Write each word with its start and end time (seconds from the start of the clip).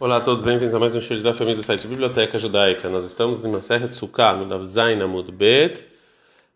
Olá 0.00 0.18
a 0.18 0.20
todos, 0.20 0.44
bem-vindos 0.44 0.72
a 0.76 0.78
mais 0.78 0.94
um 0.94 1.00
show 1.00 1.18
da 1.18 1.34
família 1.34 1.56
do 1.56 1.62
site 1.64 1.88
Biblioteca 1.88 2.38
Judaica. 2.38 2.88
Nós 2.88 3.04
estamos 3.04 3.44
em 3.44 3.60
serra 3.60 3.88
de 3.88 3.96
Sukkah, 3.96 4.32
no 4.32 4.46
Davzain 4.46 5.02
Amud 5.02 5.32
Bet, 5.32 5.82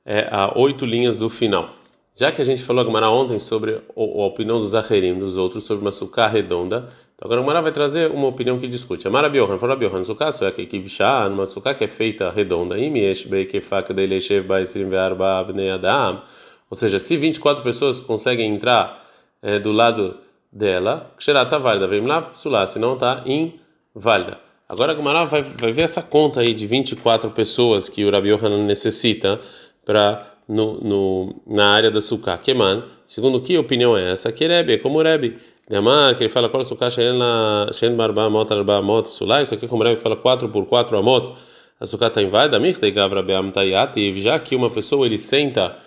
é, 0.07 0.29
a 0.31 0.57
oito 0.57 0.87
linhas 0.87 1.17
do 1.17 1.29
final. 1.29 1.71
Já 2.15 2.31
que 2.31 2.41
a 2.41 2.45
gente 2.45 2.63
falou 2.63 2.87
agora 2.87 3.11
ontem 3.11 3.41
sobre 3.41 3.75
a, 3.75 3.81
opinião 3.97 4.61
dos 4.61 4.77
Acherim, 4.77 5.19
dos 5.19 5.37
outros, 5.37 5.65
sobre 5.65 5.83
uma 5.83 5.91
Sukkah 5.91 6.29
redonda, 6.29 6.89
então 7.17 7.27
agora 7.27 7.41
o 7.41 7.45
Mara 7.45 7.61
vai 7.61 7.73
trazer 7.73 8.13
uma 8.13 8.29
opinião 8.29 8.61
que 8.61 8.69
discute. 8.69 9.09
Amara 9.09 9.29
Biohan, 9.29 9.59
fala 9.59 9.75
Biohan, 9.75 10.05
Sukkah, 10.05 10.31
só 10.31 10.47
é 10.47 10.53
que 10.53 10.65
Kivshah, 10.65 11.29
numa 11.29 11.45
Sukkah 11.45 11.75
que 11.75 11.83
é 11.83 11.89
feita 11.89 12.31
redonda, 12.31 12.79
Abnei 15.41 15.69
Adam, 15.69 16.23
ou 16.71 16.77
seja, 16.77 17.01
se 17.01 17.17
24 17.17 17.65
pessoas 17.65 17.99
conseguem 17.99 18.55
entrar 18.55 19.05
é, 19.43 19.59
do 19.59 19.73
lado 19.73 20.17
dela, 20.53 21.11
Ksherá 21.17 21.43
está 21.43 21.59
válida, 21.59 21.89
vem 21.89 22.05
lá, 22.05 22.21
Psulá, 22.23 22.67
se 22.67 22.79
não 22.79 22.95
está 22.95 23.25
inválida. 23.25 24.39
Agora 24.69 24.93
a 24.93 24.95
Gumara 24.95 25.25
vai, 25.25 25.43
vai 25.43 25.73
ver 25.73 25.83
essa 25.83 26.03
conta 26.03 26.41
aí 26.41 26.55
de 26.55 26.67
24 26.67 27.31
pessoas 27.31 27.89
que 27.89 28.05
o 28.05 28.11
Rabi 28.11 28.29
Yohanan 28.29 28.65
necessita 28.65 29.41
para 29.85 30.27
no, 30.49 30.81
no, 30.81 31.43
na 31.47 31.73
área 31.73 31.91
da 31.91 32.01
Sukkah. 32.01 32.39
Keman, 32.39 32.85
segundo 33.07 33.41
que 33.41 33.57
opinião 33.59 33.97
é 33.97 34.13
essa? 34.13 34.33
Que 34.33 34.45
é 34.45 34.79
como 34.79 35.03
Rebbe. 35.03 35.39
Demar, 35.69 36.15
que 36.17 36.25
ele 36.25 36.29
fala 36.29 36.49
qual 36.49 36.65
Sukkah, 36.65 36.91
Shen 36.91 37.97
Barba 37.97 38.29
Mot, 38.29 38.53
Arba 38.53 38.83
Mot, 38.83 39.09
Psulá, 39.09 39.41
isso 39.41 39.55
aqui 39.55 39.65
é 39.65 39.69
como 39.69 39.83
Rebbe 39.83 40.01
fala 40.01 40.17
4 40.17 40.49
por 40.49 40.67
4 40.67 40.99
Amot, 40.99 41.35
a 41.81 41.87
Sukkah 41.87 42.09
está 42.09 42.21
inválida, 42.21 42.59
Mirta 42.59 42.87
e 42.87 42.91
Gavra 42.91 43.23
Beam 43.23 43.51
Tayat, 43.51 43.97
já 44.21 44.39
que 44.39 44.55
uma 44.55 44.69
pessoa 44.69 45.07
ele 45.07 45.19
senta 45.19 45.79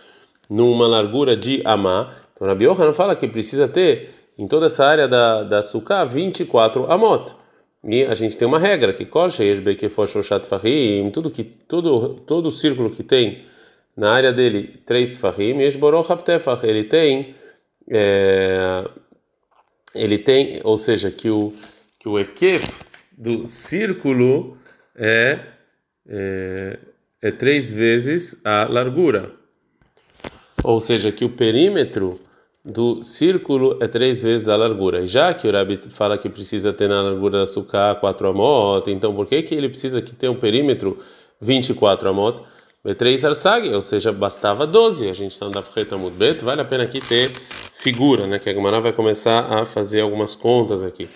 numa 0.49 0.87
largura 0.87 1.35
de 1.35 1.61
Amá, 1.65 2.09
então 2.33 2.47
Rabi 2.47 2.65
Yohanan 2.65 2.93
fala 2.93 3.15
que 3.15 3.27
precisa 3.27 3.67
ter 3.67 4.24
em 4.37 4.47
toda 4.47 4.65
essa 4.65 4.85
área 4.85 5.07
da, 5.07 5.43
da 5.43 5.61
Sukkah 5.61 6.03
24 6.03 6.91
amot. 6.91 7.33
E 7.83 8.03
a 8.03 8.15
gente 8.15 8.37
tem 8.37 8.47
uma 8.47 8.59
regra 8.59 8.93
que 8.93 9.05
tudo 11.11 11.29
que 11.29 11.43
todo 11.43 12.15
todo 12.25 12.51
círculo 12.51 12.89
que 12.89 13.03
tem 13.03 13.45
na 13.95 14.11
área 14.11 14.33
dele 14.33 14.81
três 14.85 15.11
tfahim, 15.11 15.61
ele 16.67 16.83
tem 16.83 17.35
é, 17.89 18.83
ele 19.93 20.17
tem, 20.17 20.59
ou 20.63 20.77
seja, 20.77 21.11
que 21.11 21.29
o 21.29 21.53
que 21.99 22.09
o 22.09 22.19
ekef 22.19 22.83
do 23.17 23.47
círculo 23.49 24.57
é, 24.95 25.39
é, 26.07 26.79
é 27.21 27.31
três 27.31 27.73
vezes 27.73 28.41
a 28.45 28.65
largura, 28.65 29.31
ou 30.63 30.79
seja, 30.79 31.11
que 31.11 31.23
o 31.25 31.29
perímetro 31.29 32.19
do 32.65 33.03
círculo 33.03 33.77
é 33.79 33.87
três 33.87 34.23
vezes 34.23 34.47
a 34.47 34.55
largura. 34.55 35.01
E 35.01 35.07
já 35.07 35.31
que 35.35 35.47
o 35.47 35.51
Rabi 35.51 35.77
fala 35.89 36.17
que 36.17 36.27
precisa 36.27 36.73
ter 36.73 36.89
na 36.89 36.99
largura 37.03 37.39
da 37.39 37.45
suká 37.45 37.93
4 37.93 38.29
amot, 38.29 38.89
então 38.89 39.13
por 39.13 39.27
que, 39.27 39.43
que 39.43 39.53
ele 39.53 39.69
precisa 39.69 40.01
que 40.01 40.15
tenha 40.15 40.31
um 40.31 40.35
perímetro 40.35 40.97
24 41.39 42.09
amot? 42.09 42.41
B3 42.83 43.27
arsag, 43.27 43.73
ou 43.73 43.81
seja, 43.81 44.11
bastava 44.11 44.65
12. 44.65 45.09
A 45.09 45.13
gente 45.13 45.31
está 45.31 45.45
andando 45.45 45.63
freta 45.65 45.97
muito 45.97 46.15
bet, 46.15 46.43
vale 46.43 46.61
a 46.61 46.65
pena 46.65 46.83
aqui 46.83 46.99
ter 46.99 47.31
figura, 47.73 48.25
né? 48.25 48.39
Que 48.39 48.49
a 48.49 48.53
Gemara 48.53 48.79
vai 48.79 48.93
começar 48.93 49.41
a 49.41 49.65
fazer 49.65 50.01
algumas 50.01 50.35
contas 50.35 50.83
aqui. 50.83 51.07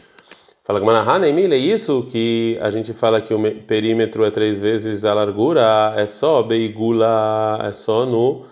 Fala 0.64 0.80
Gemara, 0.80 1.00
Hanemile, 1.00 1.55
é 1.55 1.58
isso 1.58 2.03
que 2.03 2.59
a 2.61 2.70
gente 2.70 2.94
fala 2.94 3.22
que 3.22 3.33
o 3.33 3.61
perímetro 3.64 4.23
é 4.23 4.30
três 4.30 4.59
vezes 4.59 5.03
a 5.03 5.16
largura, 5.16 5.95
é 5.97 6.05
só 6.05 6.44
beigula, 6.44 7.59
é 7.64 7.72
só 7.72 8.05
no, 8.05 8.45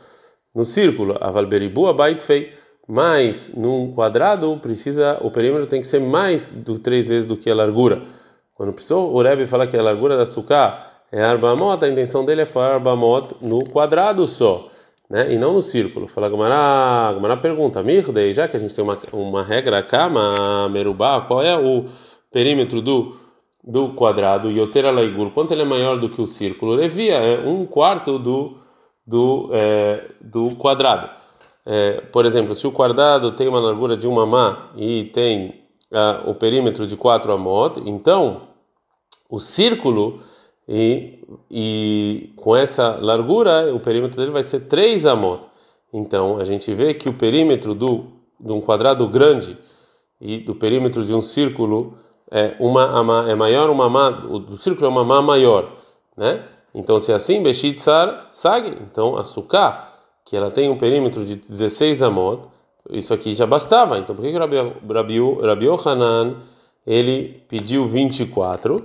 no 0.54 0.66
círculo. 0.66 1.16
A 1.22 1.30
valberibu, 1.30 1.88
a 1.88 1.94
bait 1.94 2.22
fei 2.22 2.57
mas 2.88 3.54
num 3.56 3.92
quadrado 3.92 4.58
precisa 4.62 5.18
o 5.22 5.30
perímetro 5.30 5.68
tem 5.68 5.82
que 5.82 5.88
ser 5.88 6.00
mais 6.00 6.48
do 6.48 6.80
três 6.80 7.08
vezes 7.08 7.28
do 7.28 7.36
que 7.36 7.50
a 7.50 7.56
largura. 7.56 8.04
Quando 8.56 8.74
o 8.92 9.22
Rebbe 9.22 9.46
fala 9.46 9.68
que 9.68 9.78
a 9.78 9.84
largura 9.84 10.18
da 10.18 10.26
suká 10.26 10.88
é 11.12 11.22
arbamot, 11.22 11.84
a 11.84 11.90
intenção 11.90 12.26
dele 12.26 12.42
é 12.42 12.46
falar 12.46 12.76
arbamot 12.76 13.36
no 13.42 13.64
quadrado 13.70 14.26
só, 14.26 14.70
né? 15.10 15.32
E 15.32 15.38
não 15.38 15.54
no 15.54 15.62
círculo. 15.62 16.08
Fala 16.08 16.30
Gamara, 16.30 17.14
Gamara 17.14 17.38
pergunta, 17.38 17.84
Mirdei, 17.84 18.34
já 18.34 18.48
que 18.48 18.56
a 18.56 18.60
gente 18.60 18.74
tem 18.74 18.84
uma, 18.84 18.98
uma 19.14 19.44
regra 19.44 19.84
kama 19.84 20.68
merubá, 20.70 21.22
qual 21.22 21.44
é 21.44 21.58
o 21.58 21.86
perímetro 22.32 22.82
do 22.82 23.28
do 23.70 23.90
quadrado 23.90 24.50
yoter 24.50 24.86
alaigur, 24.86 25.32
quanto 25.32 25.54
ele 25.54 25.64
é 25.64 25.66
maior 25.66 26.00
do 26.00 26.08
que 26.08 26.22
o 26.22 26.26
círculo? 26.26 26.74
Levia 26.74 27.16
é 27.16 27.46
um 27.46 27.66
quarto 27.66 28.18
do 28.18 28.58
do 29.06 29.50
é, 29.52 30.06
do 30.22 30.56
quadrado 30.56 31.10
é, 31.70 32.00
por 32.00 32.26
exemplo, 32.26 32.56
se 32.56 32.66
o 32.66 32.72
quadrado 32.72 33.34
tem 33.34 33.46
uma 33.46 33.60
largura 33.60 33.98
de 33.98 34.08
uma 34.08 34.26
má 34.26 34.72
e 34.78 35.04
tem 35.14 35.66
ah, 35.92 36.24
o 36.26 36.34
perímetro 36.34 36.88
de 36.88 36.96
4 36.96 37.30
amot, 37.34 37.78
então 37.86 38.44
o 39.30 39.38
círculo 39.38 40.22
e, 40.66 41.20
e 41.52 42.32
com 42.38 42.56
essa 42.56 42.98
largura 43.04 43.76
o 43.76 43.82
perímetro 43.82 44.18
dele 44.18 44.32
vai 44.32 44.44
ser 44.44 44.62
3 44.62 45.06
amot. 45.08 45.42
Então 45.92 46.40
a 46.40 46.46
gente 46.46 46.74
vê 46.74 46.94
que 46.94 47.10
o 47.10 47.14
perímetro 47.14 47.76
do, 47.76 48.06
de 48.40 48.54
um 48.54 48.62
quadrado 48.62 49.06
grande 49.10 49.58
e 50.22 50.38
do 50.38 50.56
perímetro 50.56 51.04
de 51.04 51.14
um 51.14 51.22
círculo 51.22 51.98
é 52.32 52.56
uma 52.62 52.98
amá, 52.98 53.30
é 53.30 53.36
maior 53.36 53.70
uma 53.70 53.88
amá, 53.88 54.26
o 54.30 54.40
do 54.40 54.56
círculo 54.56 54.86
é 54.86 54.90
uma 54.90 55.02
amá 55.02 55.22
maior, 55.22 55.74
né? 56.16 56.46
Então 56.74 56.98
se 56.98 57.12
é 57.12 57.16
assim, 57.16 57.44
Beshitsar 57.44 58.30
Sag, 58.32 58.70
então 58.82 59.18
açúcar 59.18 59.87
que 60.30 60.36
ela 60.36 60.52
tem 60.52 60.70
um 60.70 60.78
perímetro 60.78 61.24
de 61.24 61.36
16 61.36 62.04
amot, 62.04 62.44
isso 62.90 63.14
aqui 63.14 63.34
já 63.34 63.46
bastava. 63.46 63.98
Então, 63.98 64.16
por 64.16 64.24
que, 64.24 64.32
que 64.32 64.38
Rabi, 64.38 64.58
Rabi, 64.58 65.20
Rabi 65.42 65.66
Yohanan 65.66 66.38
ele 66.86 67.44
pediu 67.48 67.86
24? 67.88 68.76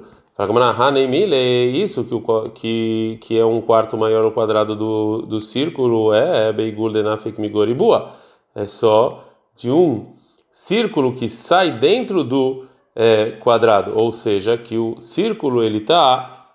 Isso 1.75 2.05
que, 2.05 2.15
o, 2.15 2.43
que, 2.51 3.19
que 3.21 3.39
é 3.39 3.45
um 3.45 3.61
quarto 3.61 3.97
maior 3.99 4.25
ao 4.25 4.33
quadrado 4.33 4.75
do, 4.75 5.23
do 5.23 5.41
círculo 5.41 6.13
é 6.13 6.53
Beigul 6.53 6.91
Denafik 6.91 7.41
Migoribua. 7.41 8.15
É 8.55 8.65
só 8.65 9.25
de 9.57 9.71
um 9.71 10.15
círculo 10.51 11.15
que 11.15 11.29
sai 11.29 11.79
dentro 11.79 12.25
do 12.25 12.67
é, 12.95 13.33
quadrado, 13.33 13.95
ou 13.97 14.11
seja, 14.11 14.57
que 14.57 14.77
o 14.79 15.01
círculo 15.01 15.63
ele 15.63 15.79
está 15.79 16.47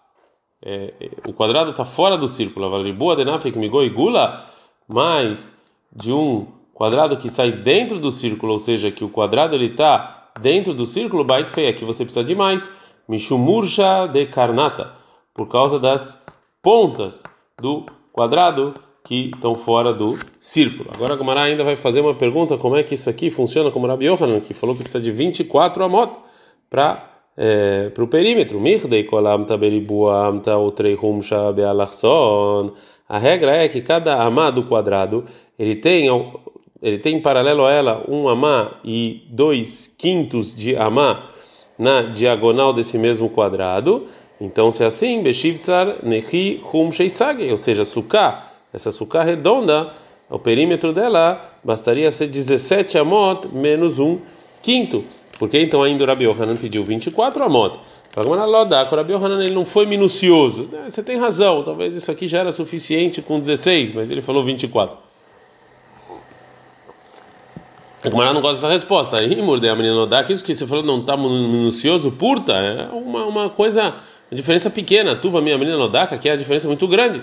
é, 0.63 0.93
o 1.27 1.33
quadrado 1.33 1.71
está 1.71 1.85
fora 1.85 2.17
do 2.17 2.27
círculo. 2.27 2.69
Valibua 2.69 3.15
Denafik 3.15 3.57
Migoribua 3.57 4.43
mais 4.87 5.51
de 5.93 6.11
um 6.11 6.47
quadrado 6.73 7.17
que 7.17 7.29
sai 7.29 7.51
dentro 7.51 7.99
do 7.99 8.11
círculo, 8.11 8.53
ou 8.53 8.59
seja, 8.59 8.91
que 8.91 9.03
o 9.03 9.09
quadrado 9.09 9.55
ele 9.55 9.67
está 9.67 10.31
dentro 10.39 10.73
do 10.73 10.85
círculo, 10.85 11.23
bait 11.23 11.49
feia, 11.49 11.73
que 11.73 11.83
você 11.83 12.03
precisa 12.03 12.23
de 12.23 12.35
mais, 12.35 12.69
mishumursha 13.07 14.07
de 14.07 14.25
karnata, 14.27 14.91
por 15.33 15.47
causa 15.47 15.79
das 15.79 16.21
pontas 16.61 17.23
do 17.59 17.85
quadrado 18.11 18.73
que 19.03 19.31
estão 19.33 19.55
fora 19.55 19.93
do 19.93 20.17
círculo. 20.39 20.89
Agora 20.93 21.13
a 21.13 21.17
Gomara 21.17 21.41
ainda 21.41 21.63
vai 21.63 21.75
fazer 21.75 22.01
uma 22.01 22.13
pergunta, 22.13 22.57
como 22.57 22.75
é 22.75 22.83
que 22.83 22.93
isso 22.93 23.09
aqui 23.09 23.31
funciona, 23.31 23.71
como 23.71 23.87
Rabi 23.87 24.05
Yohanan, 24.05 24.41
que 24.41 24.53
falou 24.53 24.75
que 24.75 24.83
precisa 24.83 25.01
de 25.01 25.11
24 25.11 25.83
amot 25.83 26.19
para 26.69 27.17
é, 27.37 27.89
para 27.89 28.03
o 28.03 28.07
perímetro. 28.07 28.59
Mirdei 28.59 29.03
kolam 29.03 29.43
taberibuam 29.43 30.39
ta 30.39 30.57
utrei 30.57 30.95
humsha 30.95 31.53
bealachson 31.53 32.73
a 33.07 33.17
regra 33.17 33.55
é 33.55 33.67
que 33.67 33.81
cada 33.81 34.21
amá 34.21 34.51
do 34.51 34.63
quadrado 34.63 35.25
ele 35.57 35.75
tem 35.75 36.07
ele 36.81 36.99
tem 36.99 37.15
em 37.15 37.21
paralelo 37.21 37.65
a 37.65 37.71
ela 37.71 38.05
um 38.07 38.29
amá 38.29 38.79
e 38.83 39.23
dois 39.29 39.93
quintos 39.97 40.55
de 40.55 40.75
amá 40.75 41.31
na 41.77 42.01
diagonal 42.01 42.73
desse 42.73 42.97
mesmo 42.97 43.29
quadrado. 43.29 44.07
Então, 44.39 44.71
se 44.71 44.83
é 44.83 44.87
assim, 44.87 45.23
Beshivtzar 45.23 45.97
Nehi 46.03 46.61
Hum 46.71 46.91
Sheisage, 46.91 47.49
ou 47.49 47.57
seja, 47.57 47.83
suká, 47.83 48.51
essa 48.71 48.91
suká 48.91 49.23
redonda, 49.23 49.91
o 50.29 50.37
perímetro 50.37 50.93
dela 50.93 51.41
bastaria 51.63 52.11
ser 52.11 52.27
17 52.27 52.97
amot 52.97 53.47
menos 53.47 53.97
um 53.97 54.19
quinto. 54.61 55.03
Porque 55.39 55.59
então 55.59 55.83
ainda 55.83 56.03
o 56.03 56.07
Rabi 56.07 56.25
pediu 56.59 56.83
24 56.83 57.43
amot. 57.43 57.79
O 58.25 59.41
ele 59.41 59.53
não 59.53 59.63
foi 59.63 59.85
minucioso. 59.85 60.67
Você 60.85 61.03
tem 61.03 61.19
razão, 61.19 61.61
talvez 61.61 61.93
isso 61.93 62.09
aqui 62.09 62.27
já 62.27 62.39
era 62.39 62.51
suficiente 62.51 63.21
com 63.21 63.39
16, 63.39 63.93
mas 63.93 64.09
ele 64.09 64.23
falou 64.23 64.43
24. 64.43 64.97
A 68.03 68.09
Gemara 68.09 68.33
não 68.33 68.41
gosta 68.41 68.55
dessa 68.55 68.73
resposta. 68.73 69.17
Aí, 69.17 69.39
mordei 69.39 69.69
a 69.69 69.75
menina 69.75 69.93
Lodak, 69.93 70.33
isso 70.33 70.43
que 70.43 70.55
você 70.55 70.65
falou 70.65 70.83
não 70.83 71.01
está 71.01 71.15
minucioso, 71.15 72.11
purta, 72.11 72.53
é 72.53 72.87
uma, 72.91 73.25
uma 73.25 73.49
coisa, 73.51 73.93
uma 74.31 74.35
diferença 74.35 74.71
pequena. 74.71 75.15
Tuva, 75.15 75.39
minha 75.39 75.57
menina 75.57 75.77
Lodak, 75.77 76.17
que 76.17 76.27
é 76.27 76.31
a 76.31 76.35
diferença 76.35 76.67
muito 76.67 76.87
grande. 76.87 77.21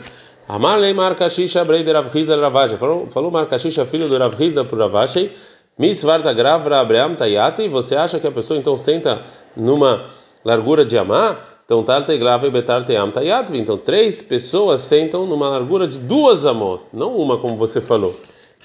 Amarlei 0.49 0.93
Markashisha 0.93 1.65
Breider 1.65 1.97
Avriza 1.97 2.41
Ravashi. 2.41 2.77
Falou, 2.77 3.31
Markashisha, 3.33 3.85
filho 3.85 4.09
do 4.09 4.17
Ravriza 4.17 4.65
por 4.65 4.79
Ravashi. 4.79 5.33
Misvarta 5.77 6.33
Gravra 6.33 6.79
Abraham 6.79 7.17
Tayati. 7.17 7.69
Você 7.69 7.97
acha 7.97 8.21
que 8.21 8.27
a 8.29 8.31
pessoa 8.31 8.61
então 8.61 8.77
senta 8.77 9.23
numa 9.57 10.07
largura 10.45 10.85
de 10.85 10.99
Amá, 10.99 11.39
então 11.65 11.83
Tarte 11.83 12.17
Grave 12.19 12.51
Betarte 12.51 12.95
Am 12.95 13.11
Tayatvi. 13.11 13.59
Então 13.59 13.79
três 13.79 14.21
pessoas 14.21 14.81
sentam 14.81 15.27
numa 15.27 15.49
largura 15.49 15.87
de 15.87 15.99
duas 15.99 16.45
Amot, 16.45 16.83
não 16.93 17.17
uma 17.17 17.39
como 17.39 17.57
você 17.57 17.81
falou. 17.81 18.15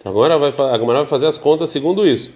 Agora 0.03 0.37
vai, 0.37 0.49
agora 0.49 0.99
vai 0.99 1.05
fazer 1.05 1.27
as 1.27 1.37
contas 1.37 1.69
segundo 1.69 2.07
isso. 2.07 2.31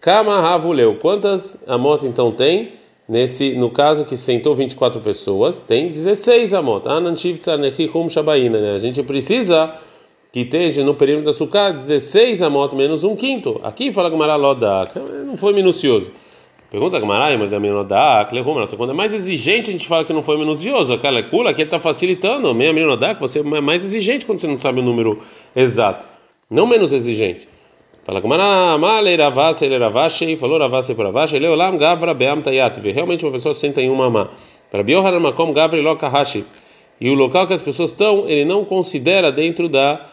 Kama 0.00 0.38
Havuleu, 0.38 0.96
quantas 0.96 1.62
Amot 1.66 2.06
então 2.06 2.30
tem? 2.30 2.72
nesse 3.08 3.54
no 3.54 3.70
caso 3.70 4.04
que 4.04 4.16
sentou 4.16 4.54
24 4.54 5.00
pessoas, 5.00 5.62
tem 5.62 5.88
16 5.88 6.54
amot. 6.54 6.86
Né? 6.86 8.74
A 8.74 8.78
gente 8.78 9.02
precisa 9.02 9.74
que 10.32 10.40
esteja 10.40 10.82
no 10.82 10.94
perímetro 10.94 11.26
da 11.26 11.32
sucá 11.32 11.70
16 11.70 12.42
amot 12.42 12.74
menos 12.74 13.04
um 13.04 13.14
quinto. 13.14 13.60
Aqui 13.62 13.92
fala 13.92 14.10
Gamara 14.10 14.36
Lodak, 14.36 14.98
não 14.98 15.36
foi 15.36 15.52
minucioso. 15.52 16.10
Pergunta 16.74 16.98
Gamara, 16.98 17.38
mas 17.38 17.48
da 17.48 17.60
Minodak, 17.60 18.34
quando 18.76 18.90
é 18.90 18.92
mais 18.92 19.14
exigente 19.14 19.70
a 19.70 19.72
gente 19.72 19.86
fala 19.86 20.04
que 20.04 20.12
não 20.12 20.24
foi 20.24 20.36
minucioso. 20.36 20.92
Aquela 20.92 21.22
cula 21.22 21.54
que 21.54 21.60
ele 21.60 21.68
está 21.68 21.78
facilitando, 21.78 22.52
meia 22.52 22.72
Minodak, 22.72 23.20
você 23.20 23.38
é 23.38 23.42
mais 23.44 23.84
exigente 23.84 24.26
quando 24.26 24.40
você 24.40 24.48
não 24.48 24.58
sabe 24.58 24.80
o 24.80 24.82
número 24.82 25.22
exato, 25.54 26.04
não 26.50 26.66
menos 26.66 26.92
exigente. 26.92 27.46
Fala 28.04 28.20
Gamara, 28.20 28.76
Male 28.76 29.14
Ravase, 29.14 29.64
ele 29.64 29.78
Ravashei, 29.78 30.36
falou 30.36 30.58
Ravase 30.58 30.96
para 30.96 31.04
Ravashei, 31.04 31.38
Leolam 31.38 31.78
Gavra 31.78 32.12
Beam 32.12 32.42
Tayatve. 32.42 32.90
Realmente 32.90 33.24
uma 33.24 33.30
pessoa 33.30 33.54
senta 33.54 33.80
em 33.80 33.88
uma 33.88 34.10
má. 34.10 34.26
Para 34.68 34.82
Biohanan 34.82 35.20
Makom 35.20 35.52
Gavri 35.52 35.80
Lokahashi. 35.80 36.44
E 37.00 37.08
o 37.08 37.14
local 37.14 37.46
que 37.46 37.52
as 37.52 37.62
pessoas 37.62 37.90
estão, 37.90 38.28
ele 38.28 38.44
não 38.44 38.64
considera 38.64 39.30
dentro 39.30 39.68
da 39.68 40.06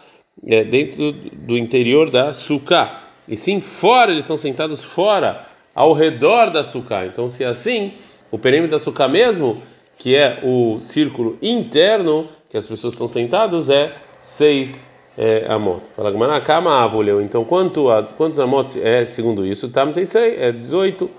é, 0.45 0.63
dentro 0.63 1.11
do 1.11 1.57
interior 1.57 2.11
da 2.11 2.31
suká. 2.31 3.01
E 3.27 3.35
sim 3.35 3.59
fora, 3.59 4.11
eles 4.11 4.25
estão 4.25 4.37
sentados 4.37 4.83
fora, 4.83 5.49
ao 5.73 5.93
redor 5.93 6.49
da 6.49 6.63
suká. 6.63 7.05
Então, 7.05 7.27
se 7.27 7.43
é 7.43 7.47
assim, 7.47 7.93
o 8.31 8.37
perímetro 8.37 8.71
da 8.71 8.79
suká 8.79 9.07
mesmo, 9.07 9.61
que 9.97 10.15
é 10.15 10.39
o 10.43 10.79
círculo 10.81 11.37
interno, 11.41 12.27
que 12.49 12.57
as 12.57 12.67
pessoas 12.67 12.93
estão 12.93 13.07
sentados, 13.07 13.69
é 13.69 13.91
seis 14.21 14.87
é, 15.17 15.45
amot. 15.47 15.81
Fala 15.95 16.11
Gmanakama 16.11 16.79
avuleu. 16.79 17.21
Então, 17.21 17.43
quanto 17.43 17.89
a, 17.89 18.03
quantos 18.03 18.39
é 18.77 19.05
segundo 19.05 19.45
isso? 19.45 19.69
Tam 19.69 19.91
sei 19.93 20.05
sei, 20.05 20.35
é 20.37 20.51
18. 20.51 21.09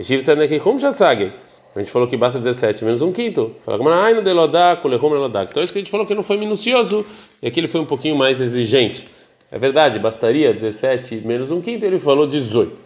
Shiv 0.00 0.22
Sanekihum 0.22 0.78
já 0.78 0.92
sabe. 0.92 1.32
A 1.74 1.80
gente 1.80 1.90
falou 1.90 2.06
que 2.06 2.16
basta 2.16 2.38
17 2.38 2.84
menos 2.84 3.02
um 3.02 3.12
quinto. 3.12 3.52
Fala 3.64 3.94
Ai 3.96 4.14
no 4.14 4.22
delodak, 4.22 4.86
lehum 4.86 5.10
delodak. 5.10 5.50
Então, 5.50 5.62
isso 5.62 5.72
que 5.72 5.78
a 5.78 5.82
gente 5.82 5.90
falou 5.90 6.06
que 6.06 6.14
não 6.14 6.22
foi 6.22 6.36
minucioso 6.36 7.04
e 7.42 7.48
aqui 7.48 7.60
ele 7.60 7.68
foi 7.68 7.80
um 7.80 7.86
pouquinho 7.86 8.16
mais 8.16 8.40
exigente. 8.40 9.08
É 9.50 9.58
verdade, 9.58 9.98
bastaria 9.98 10.52
17 10.52 11.16
menos 11.24 11.50
um 11.50 11.60
quinto, 11.60 11.84
ele 11.84 11.98
falou 11.98 12.26
18. 12.26 12.83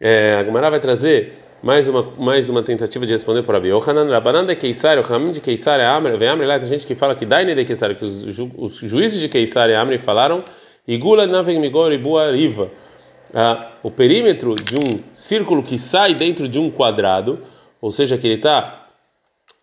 É, 0.00 0.36
a 0.40 0.44
Gemara 0.44 0.70
vai 0.70 0.78
trazer 0.78 1.32
mais 1.60 1.88
uma, 1.88 2.02
mais 2.16 2.48
uma 2.48 2.62
tentativa 2.62 3.04
de 3.04 3.12
responder 3.12 3.42
por 3.42 3.54
Abi. 3.56 3.72
Ohanan 3.72 4.08
Rabanan 4.08 4.46
de 4.46 4.52
o 4.52 5.04
caminho 5.04 5.32
de 5.32 5.40
Keisar 5.40 5.80
é 5.80 5.86
Amre, 5.86 6.16
vem 6.16 6.28
Amre 6.28 6.46
lá, 6.46 6.56
tem 6.58 6.68
gente 6.68 6.86
que 6.86 6.94
fala 6.94 7.16
que 7.16 7.26
Daine 7.26 7.54
de 7.54 7.64
Keisar, 7.64 7.94
que 7.96 8.04
os, 8.04 8.20
ju, 8.32 8.48
os 8.56 8.76
juízes 8.76 9.20
de 9.20 9.28
Keisar 9.28 9.68
e 9.68 9.74
Amre 9.74 9.98
falaram, 9.98 10.44
Igula 10.86 11.26
Naveng 11.26 11.58
Migor 11.58 11.92
e 11.92 11.98
Bua 11.98 12.30
Riva. 12.30 12.70
Ah, 13.34 13.72
o 13.82 13.90
perímetro 13.90 14.54
de 14.54 14.78
um 14.78 15.00
círculo 15.12 15.62
que 15.62 15.78
sai 15.78 16.14
dentro 16.14 16.48
de 16.48 16.60
um 16.60 16.70
quadrado, 16.70 17.40
ou 17.80 17.90
seja, 17.90 18.16
que 18.16 18.26
ele 18.26 18.36
está 18.36 18.86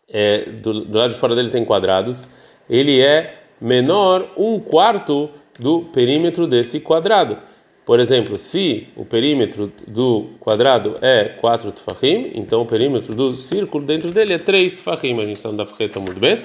é, 0.10 0.40
do, 0.40 0.82
do 0.82 0.98
lado 0.98 1.14
de 1.14 1.20
fora 1.20 1.34
dele 1.34 1.50
tem 1.50 1.64
quadrados, 1.64 2.28
ele 2.70 3.02
é 3.02 3.36
menor 3.60 4.28
um 4.36 4.60
quarto 4.60 5.30
do 5.58 5.82
perímetro 5.94 6.46
desse 6.46 6.82
quadrado. 6.82 7.38
Por 7.86 8.00
exemplo, 8.00 8.40
se 8.40 8.88
o 8.96 9.06
perímetro 9.06 9.72
do 9.88 10.26
quadrado 10.40 10.96
é 11.02 11.26
4 11.26 11.72
tfahim, 11.72 12.32
então 12.34 12.62
o 12.62 12.66
perímetro 12.66 13.14
do 13.14 13.36
círculo 13.36 13.86
dentro 13.86 14.12
dele 14.12 14.34
é 14.34 14.38
3 14.40 14.82
tfahim. 14.82 15.22
A 15.22 15.26
gente 15.26 15.38
está 15.38 15.52
no 15.52 15.58
Dafreta 15.58 16.00
muito 16.00 16.20
bem. 16.20 16.42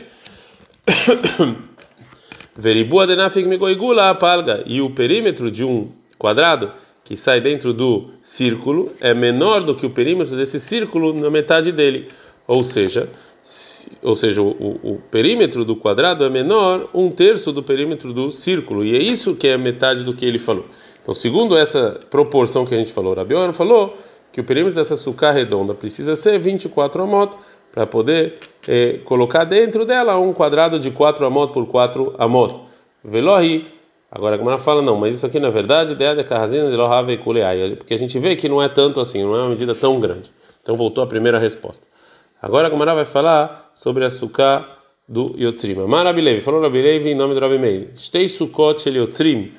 Veribua 2.55 3.07
denafig 3.07 3.49
megoigula 3.49 4.15
palga. 4.15 4.63
E 4.67 4.83
o 4.83 4.91
perímetro 4.91 5.51
de 5.51 5.65
um 5.65 5.91
quadrado 6.19 6.73
que 7.05 7.17
sai 7.17 7.41
dentro 7.41 7.73
do 7.73 8.11
círculo 8.23 8.93
é 9.01 9.15
menor 9.15 9.63
do 9.63 9.75
que 9.75 9.87
o 9.87 9.91
perímetro 9.91 10.37
desse 10.37 10.61
círculo 10.61 11.15
na 11.15 11.31
metade 11.31 11.73
dele. 11.73 12.09
Ou 12.47 12.63
seja, 12.63 13.09
ou 14.03 14.15
seja, 14.15 14.43
o, 14.43 14.51
o, 14.51 15.03
perímetro 15.11 15.65
do 15.65 15.75
quadrado 15.75 16.23
é 16.25 16.31
menor 16.31 16.89
um 16.93 17.11
terço 17.11 17.51
do 17.51 17.63
perímetro 17.63 18.13
do 18.13 18.31
círculo, 18.31 18.85
e 18.85 18.95
é 18.95 18.99
isso 18.99 19.35
que 19.35 19.49
é 19.49 19.57
metade 19.57 20.05
do 20.05 20.15
que 20.15 20.25
ele 20.25 20.39
falou. 20.39 20.67
Então, 21.11 21.21
segundo 21.21 21.59
essa 21.59 21.99
proporção 22.09 22.65
que 22.65 22.73
a 22.73 22.79
gente 22.79 22.93
falou, 22.93 23.15
Rabi 23.15 23.35
Oran 23.35 23.53
falou 23.53 23.99
que 24.31 24.41
o 24.41 24.45
perímetro 24.45 24.77
dessa 24.77 24.95
sucá 24.95 25.33
redonda 25.33 25.75
precisa 25.75 26.15
ser 26.15 26.39
24 26.39 27.03
amot 27.03 27.37
para 27.73 27.85
poder 27.85 28.39
eh, 28.69 29.01
colocar 29.05 29.43
dentro 29.43 29.85
dela 29.85 30.17
um 30.19 30.33
quadrado 30.33 30.79
de 30.79 30.93
4 30.93 31.27
amot 31.27 31.53
por 31.53 31.67
4 31.67 32.15
amot. 32.17 32.61
Velohi. 33.03 33.67
Agora 34.09 34.37
a 34.37 34.39
Gamara 34.39 34.59
fala, 34.61 34.83
não, 34.83 34.97
mas 34.97 35.17
isso 35.17 35.27
aqui 35.27 35.41
na 35.41 35.51
verdade 35.51 36.01
é 36.01 36.15
de 36.15 36.23
carrazina 36.23 36.71
de 36.71 36.77
lohave 36.77 37.15
e 37.15 37.77
porque 37.77 37.93
a 37.93 37.99
gente 37.99 38.17
vê 38.21 38.37
que 38.37 38.49
não 38.49 38.63
é 38.63 38.69
tanto 38.69 39.01
assim, 39.01 39.25
não 39.25 39.35
é 39.35 39.41
uma 39.41 39.49
medida 39.49 39.75
tão 39.75 39.99
grande. 39.99 40.31
Então 40.63 40.77
voltou 40.77 41.03
a 41.03 41.09
primeira 41.09 41.41
resposta. 41.41 41.89
Agora 42.41 42.69
a 42.69 42.71
Gamara 42.71 42.95
vai 42.95 43.05
falar 43.05 43.69
sobre 43.75 44.05
a 44.05 44.11
suká 44.11 44.65
do 45.09 45.35
Yotzrim. 45.37 45.83
Amar 45.83 46.07
Rabilevi, 46.07 46.41
falou 46.41 46.63
Rabilevi 46.63 47.11
em 47.11 47.17
nome 47.17 47.35
do 47.35 47.41
Rabi 47.41 47.59
Meir. 47.59 47.89
Stei 47.97 48.29
sukot 48.29 48.81
shel 48.81 48.95
Yotzrim. 48.95 49.51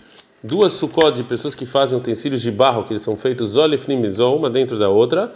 Duas 0.44 0.74
sukot 0.74 1.12
de 1.12 1.24
pessoas 1.24 1.54
que 1.54 1.68
fazem 1.68 1.96
utensílios 1.96 2.42
de 2.42 2.50
barro, 2.50 2.84
que 2.84 2.94
eles 2.94 3.04
são 3.04 3.16
feitos 3.16 3.52
zolifnim 3.52 4.02
uma 4.36 4.50
dentro 4.50 4.80
da 4.80 4.90
outra. 4.90 5.32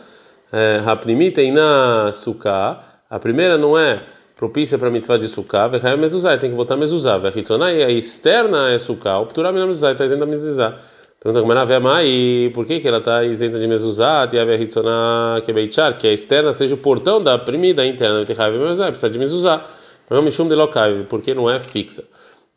Rapnimita 0.83 1.43
é, 1.43 1.51
na 1.51 2.11
suká. 2.11 2.81
A 3.07 3.19
primeira 3.19 3.55
não 3.55 3.77
é 3.77 4.01
propícia 4.35 4.79
para 4.79 4.89
mitzvah 4.89 5.17
de 5.17 5.27
suká, 5.27 5.67
vechayam 5.67 5.97
mezuzah, 5.97 6.39
tem 6.39 6.49
que 6.49 6.55
botar 6.55 6.75
mezuzah. 6.75 7.19
Vechitzonai, 7.19 7.83
a 7.83 7.91
externa 7.91 8.71
é 8.71 8.79
suká, 8.79 9.19
o 9.19 9.27
pturam 9.27 9.51
na 9.51 9.67
mezuzah, 9.67 9.91
está 9.91 10.05
dizendo 10.05 10.23
a 10.23 10.27
mezuzah. 10.27 10.75
Pergunta 11.19 11.39
como 11.39 11.53
era 11.53 11.79
mãe, 11.79 12.51
por 12.51 12.65
que 12.65 12.79
que 12.79 12.87
ela 12.87 12.97
está 12.97 13.23
isenta 13.23 13.59
de 13.59 13.67
mezuzá, 13.67 14.27
e 14.33 14.39
a 14.39 15.41
que 15.41 15.53
beichar, 15.53 15.97
que 15.99 16.07
a 16.07 16.13
externa 16.13 16.51
seja 16.51 16.73
o 16.73 16.77
portão 16.77 17.21
da 17.21 17.37
primida 17.37 17.85
interna, 17.85 18.25
precisa 18.25 19.09
de 19.09 19.19
mezuzá. 19.19 19.63
Não 20.09 20.23
mishum 20.23 20.47
de 20.47 20.55
local, 20.55 20.89
porque 21.07 21.35
não 21.35 21.47
é 21.49 21.59
fixa. 21.59 22.03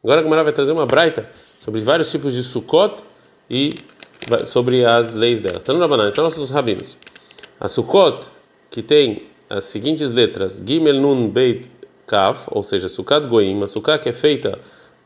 Agora 0.02 0.20
a 0.20 0.24
Gemara 0.24 0.44
vai 0.44 0.52
trazer 0.52 0.72
uma 0.72 0.86
braita 0.86 1.26
sobre 1.68 1.82
vários 1.82 2.10
tipos 2.10 2.32
de 2.32 2.42
sukkot 2.42 2.94
e 3.50 3.74
sobre 4.46 4.86
as 4.86 5.12
leis 5.12 5.38
delas. 5.38 5.62
No 5.64 5.78
Rabanan, 5.78 6.08
estão 6.08 6.24
nossos 6.24 6.50
rabinos. 6.50 6.96
A 7.60 7.68
sukkot 7.68 8.26
que 8.70 8.82
tem 8.82 9.24
as 9.50 9.64
seguintes 9.64 10.10
letras, 10.10 10.62
Gimel 10.64 10.98
Nun 10.98 11.28
Beit 11.28 11.68
Kaf, 12.06 12.48
ou 12.50 12.62
seja, 12.62 12.88
sukkot 12.88 13.28
goim, 13.28 13.62
a 13.62 13.68
sukkot 13.68 13.98
que 13.98 14.08
é 14.08 14.14
feita 14.14 14.58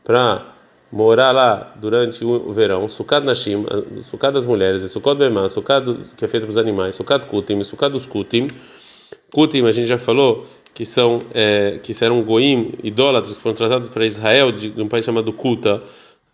para 0.05 0.53
morar 0.89 1.33
lá 1.33 1.73
durante 1.81 2.23
o 2.23 2.53
verão, 2.53 2.87
sucado 2.87 3.25
nashim, 3.25 3.65
sucado 4.09 4.35
das 4.35 4.45
mulheres, 4.45 4.89
sucado 4.89 5.17
bemá, 5.17 5.49
sucado 5.49 5.99
que 6.15 6.23
é 6.23 6.29
feito 6.29 6.43
para 6.43 6.51
os 6.51 6.57
animais, 6.57 6.95
sucado 6.95 7.27
kutim, 7.27 7.61
sucado 7.63 7.95
dos 7.95 8.05
kutim. 8.05 8.47
Kutim, 9.33 9.65
a 9.65 9.71
gente 9.73 9.87
já 9.87 9.97
falou 9.97 10.47
que 10.73 10.85
são 10.85 11.19
é, 11.33 11.77
que 11.83 11.93
eram 12.01 12.23
goim, 12.23 12.71
idólatras 12.81 13.35
que 13.35 13.41
foram 13.41 13.53
tratados 13.53 13.89
para 13.89 14.05
Israel 14.05 14.53
de, 14.53 14.69
de, 14.69 14.81
um 14.81 14.87
país 14.87 15.03
chamado 15.03 15.33
Kuta, 15.33 15.83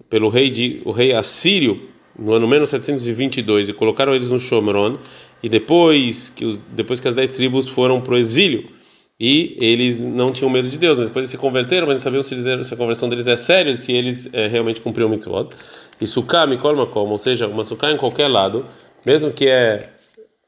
pelo 0.10 0.29
rei 0.29 0.50
de 0.50 0.82
o 0.86 0.91
rei 0.91 1.13
assírio 1.13 1.82
no 2.18 2.34
ano 2.34 2.48
menos 2.48 2.70
722 2.70 3.70
e 3.70 3.74
colocaram 3.74 4.13
eles 4.13 4.29
no 4.29 4.39
Shomron 4.39 4.98
e 5.41 5.50
depois 5.50 6.29
que 6.29 6.46
os, 6.46 6.58
depois 6.58 7.00
que 7.00 7.08
as 7.08 7.13
dez 7.13 7.32
tribos 7.32 7.68
foram 7.68 8.01
para 8.01 8.13
o 8.13 8.18
exílio 8.18 8.70
e 9.20 9.58
eles 9.60 10.00
não 10.00 10.32
tinham 10.32 10.50
medo 10.50 10.70
de 10.70 10.77
Deus, 10.77 10.98
mas 10.98 11.08
depois 11.08 11.24
eles 11.24 11.32
se 11.32 11.38
converteram, 11.38 11.86
mas 11.86 11.98
não 11.98 12.01
sabiam 12.01 12.24
se, 12.24 12.34
eles, 12.34 12.68
se 12.68 12.74
a 12.74 12.77
conversão 12.77 13.10
deles 13.10 13.27
é 13.27 13.36
séria, 13.36 13.75
se 13.75 13.91
eles 13.91 14.29
é, 14.34 14.48
realmente 14.48 14.79
cumpriam 14.79 15.08
o 15.08 15.10
mitzvot. 15.10 15.50
E 16.00 16.08
sukkah 16.08 16.48
mikol 16.48 16.88
como, 16.88 17.12
ou 17.12 17.18
seja, 17.18 17.46
uma 17.46 17.65
sukkah 17.65 17.91
em 17.91 17.98
qualquer 17.98 18.29
lado, 18.29 18.65
mesmo 19.06 19.29
que 19.32 19.50
é 19.50 19.89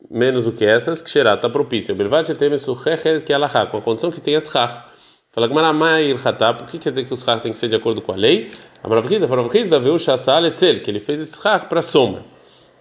menos 0.10 0.46
do 0.46 0.54
que 0.54 0.66
essas, 0.66 1.02
que 1.02 1.10
xerá 1.10 1.34
está 1.34 1.50
propício. 1.50 1.94
Belvat 1.94 2.28
que 2.28 3.66
com 3.70 3.78
a 3.78 3.82
condição 3.82 4.10
que 4.10 4.22
tem 4.22 4.36
as 4.36 4.48
rach. 4.48 4.86
Fala 5.34 5.48
que 5.48 5.54
por 5.54 6.68
que 6.68 6.78
quer 6.78 6.90
dizer 6.92 7.06
que 7.06 7.14
os 7.14 7.24
rach 7.24 7.42
tem 7.42 7.52
que 7.52 7.58
ser 7.58 7.68
de 7.68 7.76
acordo 7.76 8.02
com 8.02 8.14
a 8.14 8.16
lei? 8.16 8.50
A 8.84 8.90
maravriza, 8.90 9.26
a 9.26 9.30
maravriza, 9.30 9.80
veu 9.80 10.00
chassal 10.00 10.46
etzel, 10.46 10.82
que 10.82 10.90
ele 10.90 11.00
fez 11.00 11.38
rach 11.38 11.68
para 11.68 11.82
sombra. 11.82 12.24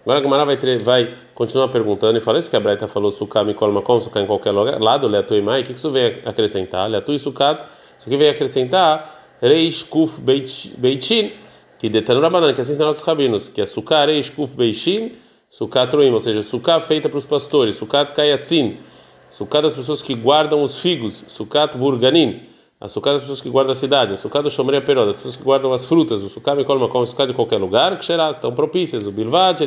Agora 0.03 0.19
a 0.19 0.23
Gemara 0.23 0.45
vai, 0.45 0.77
vai 0.79 1.13
continuar 1.35 1.67
perguntando 1.67 2.17
e 2.17 2.21
fala 2.21 2.39
isso 2.39 2.49
que 2.49 2.55
a 2.55 2.59
Braita 2.59 2.87
falou, 2.87 3.11
suká 3.11 3.43
me 3.43 3.53
colma 3.53 3.83
como, 3.83 4.01
suká 4.01 4.19
em 4.19 4.25
qualquer 4.25 4.51
lado, 4.51 5.07
leatu 5.07 5.35
e 5.35 5.41
mai, 5.41 5.61
o 5.61 5.63
que 5.63 5.73
isso 5.73 5.91
vem 5.91 6.17
acrescentar? 6.25 6.89
Leatu 6.89 7.13
e 7.13 7.19
sukat, 7.19 7.61
isso 7.99 8.09
aqui 8.09 8.17
vem 8.17 8.29
acrescentar 8.29 9.21
reish 9.39 9.83
kuf 9.83 10.19
beitin, 10.19 11.33
que 11.77 11.87
detanura 11.87 12.31
banana, 12.31 12.51
que 12.51 12.61
assim 12.61 12.73
são 12.73 12.87
nossos 12.87 13.03
rabinos, 13.03 13.47
que 13.47 13.61
é 13.61 13.65
suká 13.67 14.05
reish 14.05 14.31
kuf 14.31 14.55
beitin, 14.55 15.11
suká 15.51 15.85
troim, 15.85 16.09
ou 16.11 16.19
seja, 16.19 16.41
suká 16.41 16.79
feita 16.79 17.07
para 17.07 17.19
os 17.19 17.25
pastores, 17.25 17.75
sukat 17.75 18.11
kayatzin, 18.15 18.79
suká 19.29 19.61
das 19.61 19.75
pessoas 19.75 20.01
que 20.01 20.15
guardam 20.15 20.63
os 20.63 20.81
figos, 20.81 21.23
sukat 21.27 21.77
burganin, 21.77 22.41
a 22.81 22.87
das 22.87 23.21
pessoas 23.21 23.39
que 23.39 23.47
guardam 23.47 23.73
a 23.73 23.75
cidade, 23.75 24.13
a 24.13 24.17
sucá 24.17 24.41
do 24.41 24.49
Shomrei 24.49 24.81
Peró, 24.81 25.05
das 25.05 25.15
pessoas 25.15 25.35
que 25.35 25.43
guardam 25.43 25.71
as 25.71 25.85
frutas, 25.85 26.23
o 26.23 26.29
sucá 26.29 26.55
me 26.55 26.65
colma 26.65 26.87
como 26.87 27.05
sucá 27.05 27.27
de 27.27 27.33
qualquer 27.33 27.57
lugar, 27.57 27.95
que 27.95 28.03
será, 28.03 28.33
são 28.33 28.51
propícias, 28.53 29.05
o 29.05 29.11
bilvad, 29.11 29.59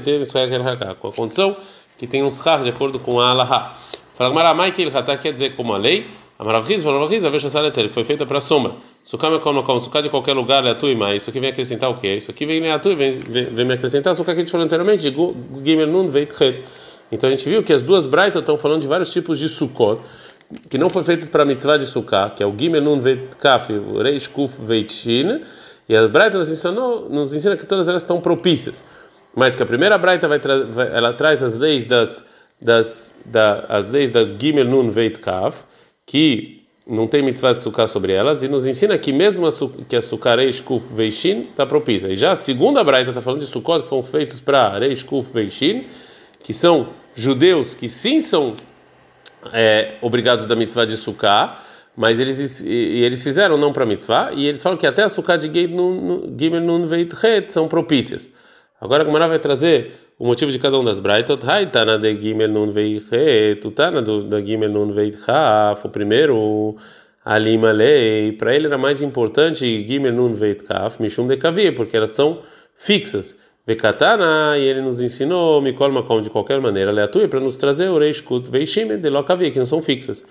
com 1.00 1.06
a 1.06 1.12
condição 1.12 1.56
que 1.96 2.08
tem 2.08 2.24
um 2.24 2.30
schar 2.30 2.64
de 2.64 2.70
acordo 2.70 2.98
com 2.98 3.20
a 3.20 3.30
alaha. 3.30 3.70
Fala 4.16 4.70
que 4.72 4.82
ele 4.82 4.90
quer 4.90 5.30
dizer 5.30 5.54
como 5.54 5.72
a 5.72 5.76
lei, 5.76 6.08
a 6.36 6.42
maravriz, 6.42 6.84
a 6.84 6.90
maravriz, 6.90 7.24
a 7.24 7.30
veja 7.30 7.48
foi 7.88 8.02
feita 8.02 8.26
para 8.26 8.38
a 8.38 8.40
sombra. 8.40 8.72
Sucá 9.04 9.30
me 9.30 9.38
colma 9.38 9.62
como 9.62 9.78
sucá 9.78 10.00
de 10.00 10.08
qualquer 10.08 10.34
lugar, 10.34 10.64
leatu 10.64 10.88
mais. 10.96 11.22
Isso 11.22 11.30
aqui 11.30 11.38
vem 11.38 11.50
acrescentar 11.50 11.90
o 11.90 11.94
quê? 11.94 12.16
Isso 12.16 12.32
aqui 12.32 12.44
vem 12.44 12.58
leatu 12.58 12.90
e 12.90 12.96
vem, 12.96 13.12
vem, 13.12 13.44
vem 13.44 13.64
me 13.64 13.74
acrescentar 13.74 14.12
sucá 14.16 14.34
que 14.34 14.40
a 14.40 14.42
gente 14.42 14.50
falou 14.50 14.64
anteriormente, 14.64 15.14
gimel 15.64 15.86
nun 15.86 16.08
veit. 16.08 16.32
Então 17.12 17.28
a 17.28 17.30
gente 17.30 17.48
viu 17.48 17.62
que 17.62 17.72
as 17.72 17.84
duas 17.84 18.08
Braitas 18.08 18.40
estão 18.40 18.58
falando 18.58 18.82
de 18.82 18.88
vários 18.88 19.12
tipos 19.12 19.38
de 19.38 19.48
Sukkot, 19.48 20.00
que 20.68 20.78
não 20.78 20.90
foi 20.90 21.04
feitas 21.04 21.28
para 21.28 21.42
a 21.42 21.46
mitzvah 21.46 21.76
de 21.76 21.86
Sukkah, 21.86 22.30
que 22.30 22.42
é 22.42 22.46
o 22.46 22.54
Gimel 22.56 22.82
Nun 22.82 23.00
Veit 23.00 23.36
Kaf, 23.36 23.72
Reish 24.02 24.26
Kuf 24.28 24.60
Veitin, 24.60 25.40
e 25.88 25.96
a 25.96 26.08
Braita 26.08 26.38
nos, 26.38 26.50
ensinou, 26.50 27.08
nos 27.10 27.34
ensina 27.34 27.56
que 27.56 27.66
todas 27.66 27.88
elas 27.88 28.02
estão 28.02 28.20
propícias. 28.20 28.84
Mas 29.34 29.54
que 29.54 29.62
a 29.62 29.66
primeira 29.66 29.98
Braita 29.98 30.28
vai, 30.28 30.38
vai, 30.38 30.96
ela 30.96 31.12
traz 31.12 31.42
as 31.42 31.56
leis 31.56 31.84
das, 31.84 32.24
das 32.60 33.14
da, 33.26 33.66
as 33.68 33.90
leis 33.90 34.10
da 34.10 34.24
Gimel 34.24 34.64
Nun 34.64 34.90
Veit 34.90 35.18
Kaf, 35.18 35.64
que 36.06 36.62
não 36.86 37.06
tem 37.06 37.22
mitzvah 37.22 37.52
de 37.52 37.60
sukkah 37.60 37.86
sobre 37.86 38.12
elas, 38.12 38.42
e 38.42 38.48
nos 38.48 38.66
ensina 38.66 38.98
que 38.98 39.12
mesmo 39.12 39.46
a, 39.46 39.50
que 39.88 39.96
a 39.96 40.02
sukkah 40.02 40.36
Reish 40.36 40.60
Kuf 40.60 40.92
Veishin 40.94 41.48
está 41.50 41.64
propícia. 41.64 42.08
E 42.08 42.14
já 42.14 42.32
a 42.32 42.36
segunda 42.36 42.84
Braita 42.84 43.10
está 43.10 43.22
falando 43.22 43.40
de 43.40 43.46
sukkot 43.46 43.82
que 43.82 43.88
foram 43.88 44.02
feitos 44.02 44.40
para 44.40 44.78
Reish 44.78 45.02
Kuf 45.02 45.32
Veishin, 45.32 45.84
que 46.42 46.52
são 46.52 46.88
judeus 47.14 47.74
que 47.74 47.88
sim 47.88 48.20
são 48.20 48.54
é, 49.52 49.94
obrigados 50.00 50.46
da 50.46 50.56
mitzvah 50.56 50.84
de 50.84 50.96
sukkah, 50.96 51.58
mas 51.96 52.18
eles 52.18 52.60
e, 52.60 53.02
eles 53.02 53.22
fizeram 53.22 53.56
não 53.56 53.72
para 53.72 53.86
mitzvah 53.86 54.32
e 54.32 54.46
eles 54.46 54.62
falam 54.62 54.76
que 54.76 54.86
até 54.86 55.02
a 55.02 55.08
sukkah 55.08 55.36
de 55.36 55.48
Gimel 55.48 56.60
Nun 56.60 56.84
Veit 56.84 57.12
Het 57.12 57.50
são 57.50 57.68
propícias. 57.68 58.30
Agora 58.80 59.02
a 59.02 59.06
Gemara 59.06 59.28
vai 59.28 59.38
trazer 59.38 59.92
o 60.18 60.26
motivo 60.26 60.50
de 60.50 60.58
cada 60.58 60.78
um 60.78 60.84
das 60.84 61.00
braitot. 61.00 61.44
Haitana 61.44 61.98
de 61.98 62.12
Gimel 62.20 62.48
Nun 62.48 62.70
Veit 62.70 63.04
Het, 63.10 63.74
Tana 63.74 64.02
da 64.02 64.40
Gimel 64.40 64.70
Nun 64.70 64.92
Veit 64.92 65.16
Haf, 65.26 65.84
o 65.84 65.88
primeiro 65.88 66.76
Alima 67.24 67.72
Lei, 67.72 68.32
para 68.32 68.54
ele 68.54 68.66
era 68.66 68.76
mais 68.76 69.00
importante 69.00 69.86
Gimel 69.88 70.12
Nun 70.12 70.34
Veit 70.34 70.62
Kaf, 70.64 71.00
Mishum 71.00 71.26
de 71.26 71.36
Kavi, 71.36 71.72
porque 71.72 71.96
elas 71.96 72.10
são 72.10 72.40
fixas. 72.76 73.38
Vekatana, 73.66 74.58
e 74.58 74.62
ele 74.62 74.82
nos 74.82 75.00
ensinou, 75.00 75.62
Mikol 75.62 75.90
Makom, 75.90 76.20
de 76.20 76.28
qualquer 76.28 76.60
maneira, 76.60 76.90
aleatória, 76.90 77.26
para 77.26 77.40
nos 77.40 77.56
trazer 77.56 77.88
o 77.88 77.98
Reishkut 77.98 78.50
Veishime 78.50 78.98
de 78.98 79.08
Lokavi, 79.08 79.50
que 79.50 79.58
não 79.58 79.64
são 79.64 79.80
fixas. 79.80 80.26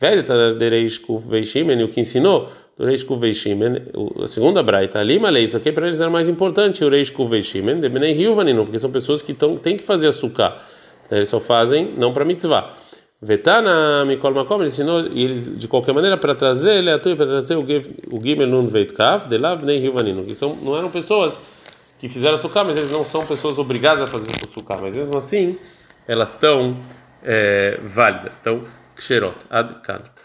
Velho 0.00 0.22
de 0.22 0.68
Reishkut 0.68 1.26
Veishimen, 1.26 1.82
o 1.82 1.88
que 1.88 2.00
ensinou 2.00 2.48
do 2.78 2.84
Reishkut 2.84 3.18
Veishimen, 3.18 3.82
a 4.22 4.28
segunda 4.28 4.62
braita, 4.62 5.00
ali, 5.00 5.18
malei, 5.18 5.44
isso 5.44 5.56
aqui 5.56 5.72
para 5.72 5.88
eles 5.88 6.00
era 6.00 6.08
mais 6.08 6.28
importante, 6.28 6.84
o 6.84 6.88
Reishkut 6.88 7.28
Veishimen, 7.28 7.80
de 7.80 7.88
Benei 7.88 8.12
Hilvanino, 8.12 8.62
porque 8.62 8.78
são 8.78 8.92
pessoas 8.92 9.20
que 9.20 9.34
tão, 9.34 9.56
têm 9.56 9.76
que 9.76 9.82
fazer 9.82 10.06
açúcar, 10.06 10.56
eles 11.10 11.28
só 11.28 11.40
fazem 11.40 11.92
não 11.98 12.12
para 12.12 12.24
mitzvah. 12.24 12.70
Vetana 13.20 14.04
Mikol 14.04 14.32
Makom, 14.32 14.56
ele 14.56 14.66
ensinou, 14.66 15.00
eles, 15.06 15.58
de 15.58 15.66
qualquer 15.66 15.92
maneira, 15.92 16.16
para 16.16 16.36
trazer, 16.36 16.78
aleatório, 16.78 17.16
para 17.16 17.26
trazer 17.26 17.56
o 17.56 18.22
Gimel 18.22 18.46
Nun 18.46 18.68
Veitkav, 18.68 19.26
de 19.26 19.38
Lav 19.38 19.64
Nei 19.64 19.78
Hilvanino, 19.78 20.22
que 20.22 20.36
são, 20.36 20.54
não 20.62 20.76
eram 20.78 20.88
pessoas 20.88 21.55
que 21.98 22.08
fizeram 22.08 22.36
sucar, 22.36 22.64
mas 22.64 22.76
eles 22.76 22.90
não 22.90 23.04
são 23.04 23.26
pessoas 23.26 23.58
obrigadas 23.58 24.02
a 24.02 24.06
fazer 24.06 24.32
sucar, 24.52 24.80
mas 24.80 24.94
mesmo 24.94 25.16
assim 25.16 25.58
elas 26.06 26.34
estão 26.34 26.76
é, 27.22 27.80
válidas, 27.82 28.34
estão 28.34 28.62
xerot, 28.96 29.36
ad 29.50 29.74